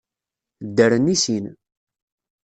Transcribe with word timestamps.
Ddren 0.67 1.11
i 1.13 1.15
sin. 1.23 1.45